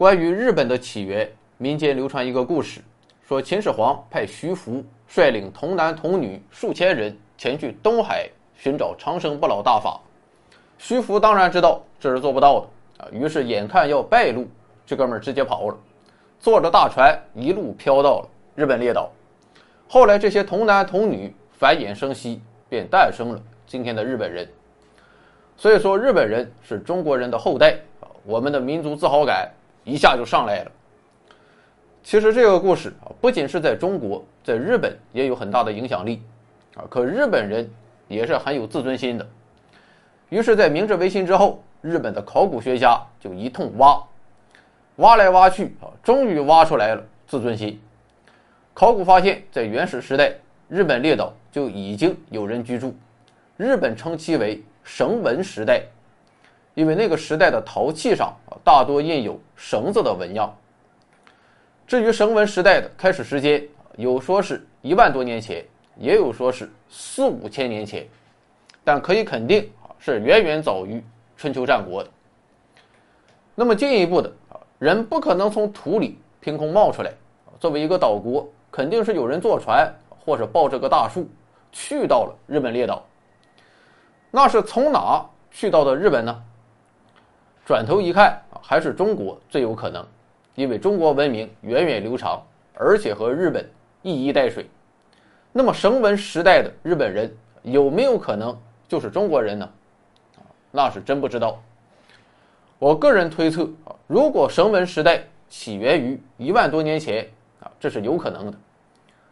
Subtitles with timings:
[0.00, 2.80] 关于日本的起源，民间流传一个故事，
[3.28, 8.26] 说秦始皇派徐福率领童男童女数千人前去东海
[8.56, 10.00] 寻找长生不老大法。
[10.78, 14.48] 徐福当然知道这是做不到的啊，于是眼看要败露，
[14.86, 15.76] 这哥们儿直接跑了，
[16.38, 19.10] 坐着大船一路飘到了日本列岛。
[19.86, 22.40] 后来这些童男童女繁衍生息，
[22.70, 24.48] 便诞生了今天的日本人。
[25.58, 29.46] 所以说，日本人是中国人的后代啊，我们的民族自豪感
[29.84, 30.72] 一下就上来了。
[32.02, 36.22] 其实这个故事啊，不仅是在中国，在日本也有很大的影响力
[36.74, 36.84] 啊。
[36.88, 37.70] 可日本人
[38.08, 39.28] 也是很有自尊心的。
[40.28, 44.02] 于是，在明治维新之后，日本的考古学家就一通挖，
[44.96, 47.80] 挖来挖去啊，终于挖出来了自尊心。
[48.72, 50.32] 考古发现，在原始时代，
[50.68, 52.94] 日本列岛就已经有人居住，
[53.56, 54.62] 日本称其为。
[54.82, 55.82] 绳文时代，
[56.74, 60.54] 因为那个时代的陶器上啊大多印有绳子的纹样。
[61.86, 65.64] 至于绳纹时代的开始时间，有说是一万多年前，
[65.96, 68.06] 也有说是四五千年前，
[68.84, 71.02] 但可以肯定啊是远远早于
[71.36, 72.10] 春秋战国的。
[73.56, 77.12] 那么进一步的啊，人不可能从土里凭空冒出来，
[77.58, 81.28] 作为一个岛国，肯定是有人坐船或者抱着个大树
[81.72, 83.04] 去到了日本列岛。
[84.30, 86.42] 那是从哪去到的日本呢？
[87.70, 90.04] 转头一看啊，还是中国最有可能，
[90.56, 92.42] 因为中国文明源远流长，
[92.74, 93.64] 而且和日本
[94.02, 94.68] 一衣带水。
[95.52, 99.70] 那么绳文时代的日本人有没有可能就是中国人呢？
[100.72, 101.62] 那是真不知道。
[102.80, 107.24] 我个人推测啊，如果绳文时代起源于一万多年前
[107.60, 108.58] 啊，这是有可能的；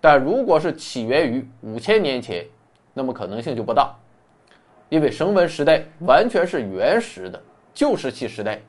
[0.00, 2.44] 但如果是起源于五千年前，
[2.94, 3.94] 那么可能性就不大。
[4.88, 7.40] 因为绳文时代完全是原始的
[7.74, 8.60] 旧石器时代，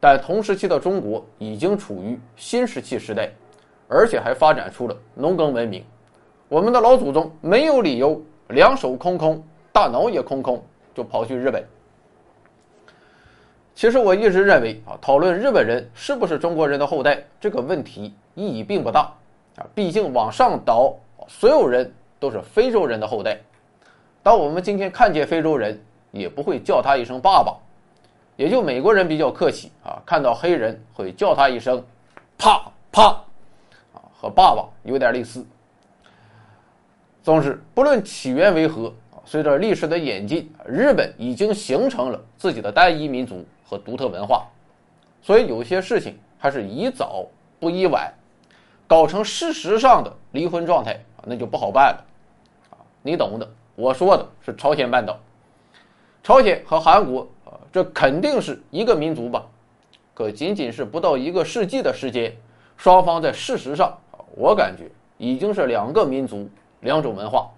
[0.00, 3.30] 但同时期的中国已经处于新石器时代，
[3.88, 5.84] 而且还发展出了农耕文明。
[6.48, 9.42] 我们的老祖宗没有理由两手空空、
[9.72, 10.62] 大脑也空空
[10.92, 11.64] 就跑去日本。
[13.74, 19.12] 其实我一直认为啊，讨论日本人是不是中国人的后代这个问题意义并不大
[19.56, 20.94] 啊，毕竟往上倒，
[21.28, 23.38] 所有人都是非洲人的后代。
[24.22, 25.80] 当我们今天看见非洲人，
[26.12, 27.56] 也不会叫他一声爸爸，
[28.36, 31.84] 也就美国人比较客气啊，看到黑人会叫他一声
[32.36, 33.08] “啪啪”，
[33.94, 35.44] 啊，和爸爸有点类似。
[37.22, 38.92] 总之，不论起源为何，
[39.24, 44.46] 随着历史的演进，日本已经形成了自己的单一民族和独特文化，
[45.22, 47.24] 所以有些事情还是宜早
[47.58, 48.12] 不宜晚，
[48.86, 52.04] 搞成事实上的离婚状态，那就不好办了，
[52.70, 53.48] 啊，你懂的。
[53.76, 55.18] 我说的是朝鲜半岛，
[56.22, 57.26] 朝鲜和韩国，
[57.74, 59.44] 这肯定是一个民族吧？
[60.14, 62.32] 可仅仅是不到一个世纪的时间，
[62.76, 63.98] 双方在事实上，
[64.36, 66.48] 我感觉已经是两个民族、
[66.82, 67.50] 两种文化。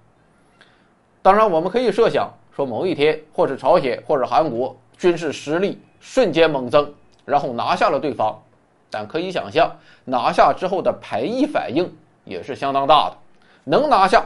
[1.20, 6.90] 当然，我们可以设想说，某一天，或是朝鲜，或者韩国军事实力瞬间猛增，
[7.26, 8.42] 然后拿下了对方。
[8.88, 9.70] 但可以想象，
[10.06, 11.94] 拿下之后的排异反应
[12.24, 13.18] 也是相当大的，
[13.64, 14.24] 能拿下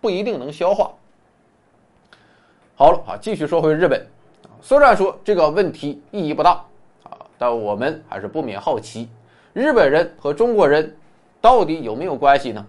[0.00, 0.92] 不一定能消化。
[2.74, 4.06] 好了啊，继续说回日本
[4.68, 6.60] 虽然说这个问题意义不大
[7.04, 9.08] 啊，但我们还是不免好奇，
[9.52, 10.92] 日本人和中国人
[11.40, 12.66] 到底有没有关系呢？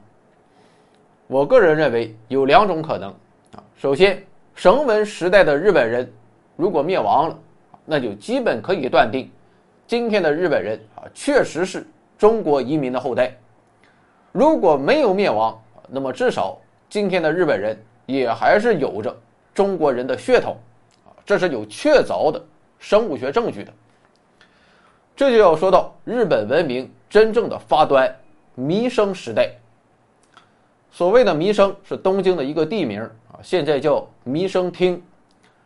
[1.26, 3.10] 我个人认为有两种可能
[3.56, 3.64] 啊。
[3.76, 6.08] 首先，绳文时代的日本人
[6.56, 7.40] 如果灭亡了，
[7.84, 9.28] 那就基本可以断定，
[9.88, 11.84] 今天的日本人啊确实是
[12.16, 13.36] 中国移民的后代。
[14.32, 15.60] 如果没有灭亡，
[15.90, 16.60] 那么至少
[16.92, 17.76] 今天的日本人
[18.06, 19.18] 也还是有着。
[19.56, 20.56] 中国人的血统，
[21.28, 22.42] 这是有确凿的
[22.80, 23.74] 生物学证据的。
[25.14, 28.10] 这就要说到日本文明真正的发端——
[28.56, 29.52] 弥生时代。
[30.90, 35.02] 所谓的弥生是东京的一个地名啊，现在叫弥生町。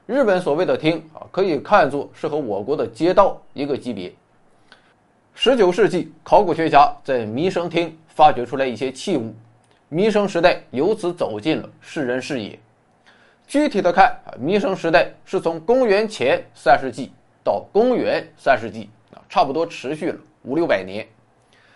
[0.07, 4.11] 日本所谓的町啊，可以看作是和我国的街道一个级别。
[5.35, 9.31] 十九世纪，考古学家在弥生町发掘出来一些器物，
[9.89, 12.59] 弥生时代由此走进了世人视野。
[13.47, 17.11] 具体的看啊，弥生时代是从公元前三世纪
[17.43, 21.05] 到公元三世纪啊，差不多持续了五六百年。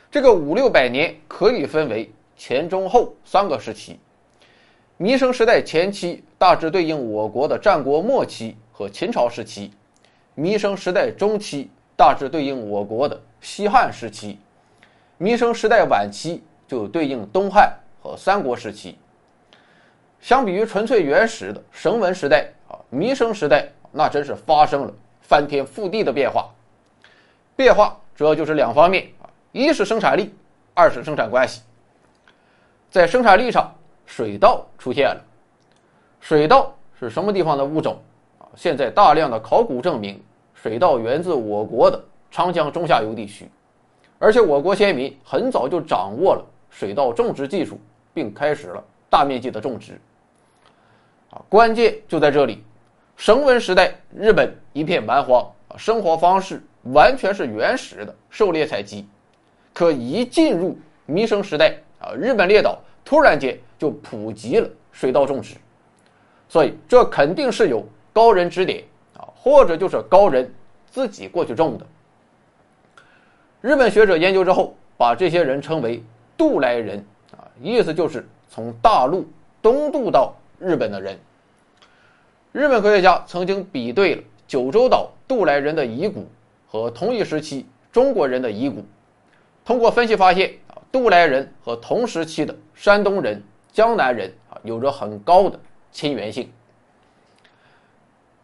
[0.09, 4.00] 这个五六百年可以分为前、中、后三个时期。
[4.97, 9.69] 弥生时代前期大致对应我国的战国末期和秦朝时期；
[10.35, 14.38] 弥生时代中期大致对应我国的西汉时期；
[15.17, 18.97] 弥生时代晚期就对应东汉和三国时期。
[20.25, 24.92] 相比于纯粹原始的绳文时代啊，弥生时代那真是发生了
[25.22, 26.50] 翻天覆地的变化。
[27.56, 30.33] 变化主要就是两方面啊，一是生产力，
[30.74, 31.62] 二是生产关系。
[32.89, 33.72] 在生产力上，
[34.07, 35.22] 水稻出现了。
[36.19, 37.95] 水稻是什么地方的物种
[38.39, 38.50] 啊？
[38.56, 40.19] 现在大量的考古证明，
[40.56, 43.48] 水稻源自我国的长江中下游地区，
[44.18, 47.80] 而且我国先民很早就掌握了水稻种植技术，
[48.12, 50.01] 并开始了大面积的种植。
[51.36, 52.64] 啊，关键就在这里。
[53.18, 59.08] 绳文时代，日本一片蛮荒啊，生活方式完全是原始的狩猎采集。
[59.74, 65.56] 可一进入弥生时代啊，日本列岛突然间就普及了水稻种植，
[66.48, 68.84] 所以这肯定是有高人指点
[69.18, 70.54] 啊，或者就是高人
[70.90, 71.86] 自己过去种的。
[73.62, 76.02] 日本学者研究之后，把这些人称为
[76.38, 77.04] “渡来人”
[77.36, 79.28] 啊，意思就是从大陆
[79.62, 81.19] 东渡到日本的人。
[82.52, 86.28] 日本科学家曾经比对了九州岛渡来人的遗骨
[86.68, 88.86] 和同一时期中国人的遗骨，
[89.66, 93.44] 通过分析发现啊，渡来人和同时期的山东人、
[93.74, 95.60] 江南人啊有着很高的
[95.92, 96.50] 亲缘性。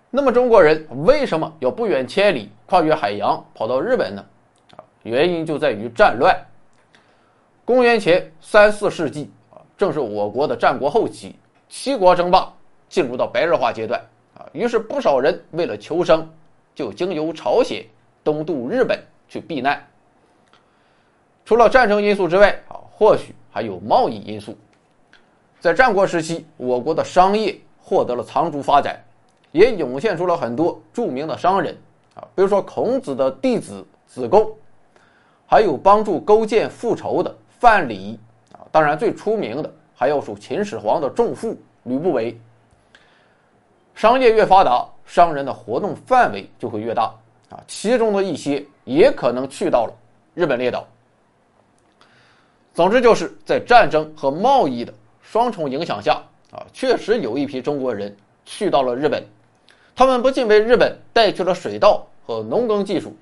[0.09, 4.25] 那么中国人为什么要不远千里跨越海洋跑到日本呢？
[4.75, 6.37] 啊，原因就在于战乱。
[7.63, 11.35] 公元前三四世纪啊，正是我国的战国后期，
[11.71, 12.53] 七国争霸。
[12.89, 13.97] 进入到白热化阶段
[14.37, 16.29] 啊，于是不少人为了求生，
[16.75, 17.85] 就经由朝鲜
[18.21, 19.81] 东渡日本去避难。
[21.45, 24.53] 除了战争因素之外啊，或许还有贸易因素。
[25.61, 29.01] 在战国时期，我国的商业获得了长足发展，
[29.53, 31.73] 也涌现出了很多著名的商人
[32.15, 34.53] 啊，比如说孔子的弟子子贡，
[35.47, 38.17] 还有帮助勾践复仇的范蠡
[38.51, 42.35] 啊，当然最出名的还要数秦始皇的重父吕不韦。
[43.93, 47.13] 商业越发达，商人的活动范围就会越大
[47.51, 49.93] 啊，其中的一些也可能去到了
[50.33, 50.87] 日本列岛。
[52.73, 56.19] 总之，就是在战争和贸易的双重影响下
[56.51, 59.23] 啊，确实有一批中国人去到了日本。
[59.95, 63.15] 他们不仅为日本带去了水稻和农耕技术，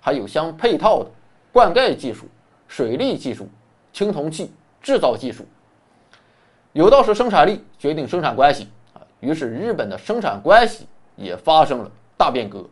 [0.00, 1.10] 还有相配套的
[1.52, 2.26] 灌溉技术、
[2.66, 3.48] 水利技术、
[3.92, 4.50] 青铜器
[4.82, 5.46] 制造技术。
[6.74, 9.00] 有道是生产力决定生产关系啊。
[9.20, 12.64] 于是，日本的生产关系也发生了大变革。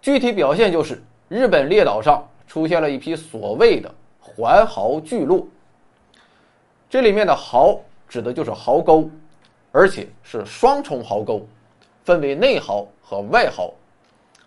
[0.00, 5.44] 具体表现就是，日本列岛上出现了一批所谓的环壕聚落。
[6.88, 9.10] 这里面的壕指的就是壕沟，
[9.72, 11.44] 而且是双重壕沟，
[12.04, 13.74] 分为内壕和外壕。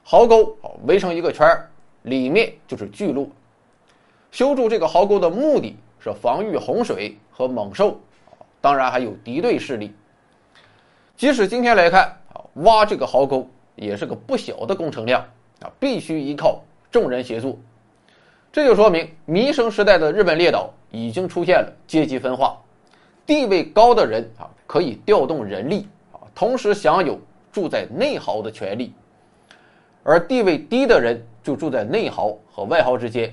[0.02, 1.70] 壕沟围成一个圈儿，
[2.04, 3.28] 里面就是聚落。
[4.32, 8.00] 修筑这个壕沟的目的是防御洪水和猛兽，
[8.60, 9.94] 当然还有敌对势力。
[11.16, 15.22] 即使今天来看啊，挖这个壕沟也是个不小的工程量
[15.62, 16.60] 啊，必须依靠
[16.90, 17.56] 众人协作。
[18.52, 22.58] 这就说明弥生时代的日本列岛已经出现了阶级分化，
[23.26, 27.20] 地位高的人啊可以调动人力啊，同时享有
[27.52, 28.92] 住在内壕的权利，
[30.04, 33.32] 而地位低的人就住在内壕和外壕之间。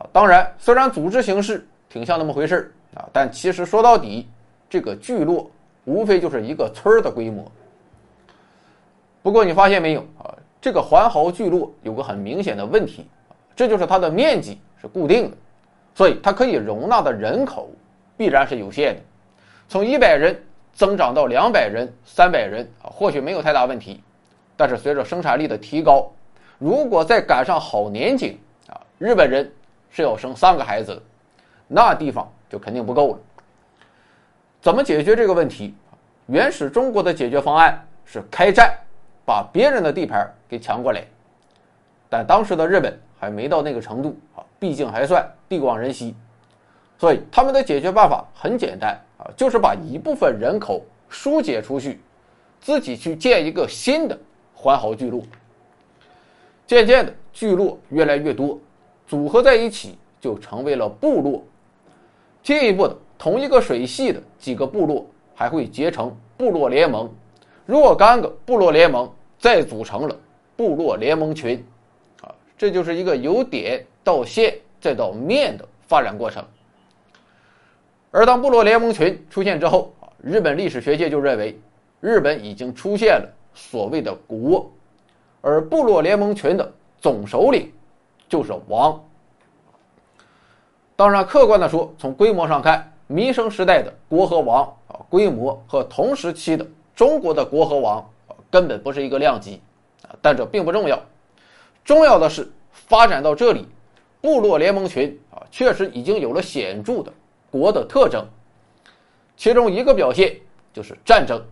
[0.00, 4.28] 啊，当然，虽然组织形式挺像那么回事啊，但其实说到底，
[4.68, 5.48] 这个聚落。
[5.86, 7.50] 无非就是一个村的规模。
[9.22, 10.28] 不过你发现没有啊？
[10.60, 13.08] 这个环壕聚落有个很明显的问题，
[13.56, 15.36] 这就是它的面积是固定的，
[15.94, 17.70] 所以它可以容纳的人口
[18.16, 19.00] 必然是有限的。
[19.68, 20.38] 从一百人
[20.74, 24.02] 增长到两百人、三百人啊，或许没有太大问题。
[24.58, 26.12] 但是随着生产力的提高，
[26.58, 29.50] 如果再赶上好年景啊，日本人
[29.90, 31.02] 是要生三个孩子的，
[31.68, 33.18] 那地方就肯定不够了。
[34.60, 35.74] 怎么解决这个问题？
[36.26, 38.72] 原始中国的解决方案是开战，
[39.24, 41.04] 把别人的地盘给抢过来。
[42.08, 46.14] 但当时的日本还没到那个程度啊，毕竟还算地广人稀，
[46.98, 52.00] 所以他们的解决办法很简单啊，就是把一部分人口疏解出去，
[52.60, 54.18] 自己去建一个新的
[54.54, 55.22] 环壕聚落。
[56.66, 58.58] 渐渐的，聚落越来越多，
[59.10, 61.42] 组合在一起就成为了部落。
[62.42, 62.96] 进一步的。
[63.18, 67.06] 同一个水系的几个部落还会结成部落联盟，
[67.66, 70.16] 若干个部落联盟再组成了
[70.56, 71.62] 部落联盟群，
[72.22, 76.42] 啊，这就是一个由点到线再到面的发展过程。
[78.10, 81.60] 而当部落联盟群出现之后，啊，日本历史学界就认为，
[82.00, 84.72] 日本已经出现了所谓的国，
[85.42, 87.70] 而部落联盟群的总首领
[88.30, 88.98] 就是王。
[90.96, 92.86] 当然，客观的说，从规模上看。
[93.12, 99.60] 弥生时代的国和王啊，规模和同时期的中国的国和王啊，根本不是一个量级
[100.04, 100.14] 啊。
[100.22, 100.96] 但这并不重要，
[101.84, 103.66] 重要的是发展到这里，
[104.20, 107.12] 部落联盟群啊，确实已经有了显著的
[107.50, 108.24] 国的特征。
[109.36, 110.36] 其中一个表现
[110.72, 111.44] 就是战争。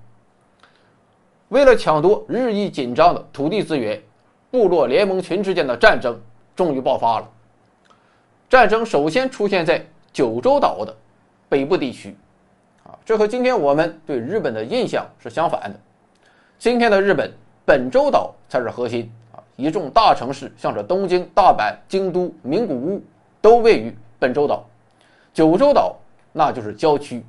[1.48, 4.00] 为了抢夺日益紧张的土地资源，
[4.48, 6.16] 部落联盟群之间的战争
[6.58, 7.30] 终于爆发了。
[8.50, 9.80] 战争首先出现在
[10.12, 10.92] 九州岛的
[11.48, 12.16] 北部地区，
[12.82, 15.78] 啊，这和今天我们对日本的印象是相反的。
[16.58, 17.32] 今天的日本
[17.64, 23.00] 本州岛才是核心啊，一众大城市，像是东京、大阪、京都、名古屋，
[23.40, 24.66] 都位于本州岛。
[25.32, 25.94] 九州岛
[26.32, 27.24] 那就是郊区。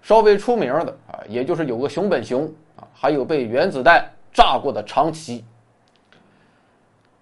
[0.00, 5.44] 稍微出名的啊，也就是有个熊本熊啊，还有被原子弹炸过的长崎。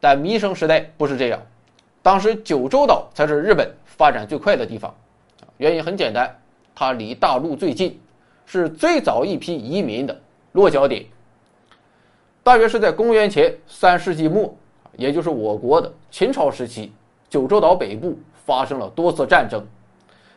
[0.01, 1.41] 但弥生时代不是这样，
[2.03, 4.93] 当时九州岛才是日本发展最快的地方，
[5.59, 6.35] 原因很简单，
[6.75, 8.01] 它离大陆最近，
[8.47, 10.21] 是最早一批移民的
[10.53, 11.05] 落脚点。
[12.43, 14.53] 大约是在公元前三世纪末，
[14.97, 16.91] 也就是我国的秦朝时期，
[17.29, 19.65] 九州岛北部发生了多次战争，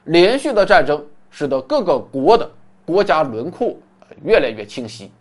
[0.04, 1.04] 连续的战争。
[1.36, 2.48] 使得各个国的
[2.86, 3.76] 国家轮廓
[4.24, 5.12] 越来越清晰。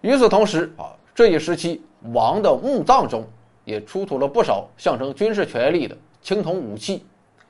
[0.00, 1.80] 与此同时啊，这一时期
[2.12, 3.24] 王的墓葬中
[3.64, 7.04] 也出土了不少象征军事权力的青铜武器，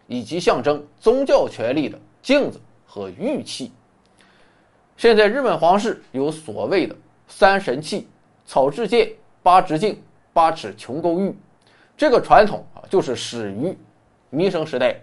[0.07, 3.73] 以及象征宗教权力的镜子和玉器。
[4.97, 6.97] 现在日本皇室有所谓的
[7.29, 8.09] 三神器：
[8.47, 9.11] 草雉剑、
[9.43, 10.01] 八直镜、
[10.33, 11.37] 八尺琼勾玉。
[11.97, 13.77] 这个传统啊，就是始于
[14.31, 14.97] 弥生时代。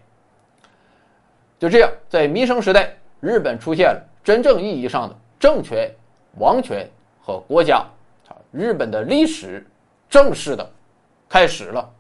[1.59, 5.89] 就这样，在弥生时代，日本出现了真正意义上的政权、
[6.37, 6.87] 王权
[7.21, 7.85] 和国家，
[8.53, 9.65] 日本的历史
[10.07, 10.71] 正式的
[11.27, 11.91] 开始了。